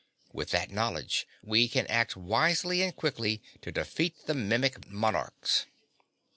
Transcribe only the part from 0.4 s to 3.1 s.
that knowledge we can act wisely and